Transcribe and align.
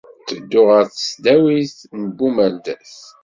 Ttedduɣ 0.21 0.67
ɣer 0.73 0.83
Tesdawit 0.87 1.77
n 1.99 2.01
Bumerdas. 2.17 2.95